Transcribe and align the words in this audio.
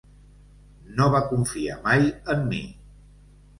No 1.01 1.09
va 1.17 1.21
confiar 1.35 1.77
mai 1.85 2.11
en 2.37 2.43
mi! 2.51 2.65